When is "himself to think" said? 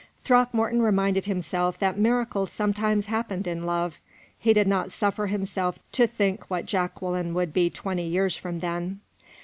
5.27-6.49